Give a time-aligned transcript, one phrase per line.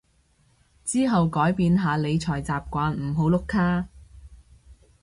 [0.83, 3.85] 之後改變下理財習慣唔好碌卡